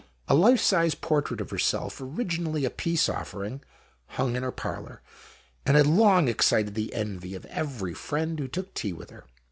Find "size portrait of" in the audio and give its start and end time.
0.59-1.51